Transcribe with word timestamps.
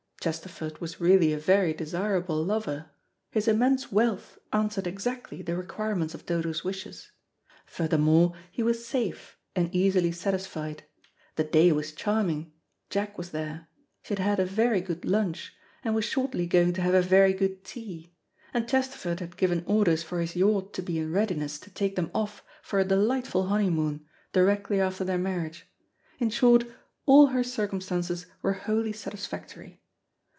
Chesterford 0.23 0.77
was 0.79 1.01
really 1.01 1.33
a 1.33 1.39
very 1.39 1.73
desirable 1.73 2.45
lover; 2.45 2.91
his 3.31 3.47
immense 3.47 3.91
wealth 3.91 4.37
answered 4.53 4.85
exactly 4.85 5.41
the 5.41 5.55
requirements 5.57 6.13
of 6.13 6.27
Dodo's 6.27 6.63
wishes. 6.63 7.09
Furthermore, 7.65 8.35
he 8.51 8.61
was 8.61 8.85
safe 8.87 9.39
and 9.55 9.73
easily 9.73 10.11
satisfied; 10.11 10.83
the 11.37 11.43
day 11.43 11.71
was 11.71 11.91
charming; 11.91 12.53
Jack 12.91 13.17
was 13.17 13.31
there; 13.31 13.67
she 14.03 14.11
had 14.13 14.19
had 14.19 14.39
a 14.39 14.45
very 14.45 14.79
good 14.79 15.05
lunch, 15.05 15.55
and 15.83 15.95
was 15.95 16.05
shortly 16.05 16.45
going 16.45 16.73
to 16.73 16.83
have 16.83 16.93
a 16.93 17.01
very 17.01 17.33
good 17.33 17.63
tea; 17.63 18.13
and 18.53 18.67
Chesterford 18.69 19.21
had 19.21 19.37
given 19.37 19.63
orders 19.65 20.03
for 20.03 20.21
his 20.21 20.35
yacht 20.35 20.71
to 20.75 20.83
be 20.83 20.99
in 20.99 21.11
readiness 21.11 21.57
to 21.61 21.71
take 21.71 21.95
them 21.95 22.11
off 22.13 22.43
for 22.61 22.77
a 22.79 22.85
delightful 22.85 23.47
honeymoon, 23.47 24.05
directly 24.33 24.79
after 24.79 25.03
their 25.03 25.17
marriage 25.17 25.65
in 26.19 26.29
short, 26.29 26.65
all 27.07 27.25
her 27.33 27.43
circumstances 27.43 28.27
were 28.43 28.53
wholly 28.53 28.93
satisfactory. 28.93 29.79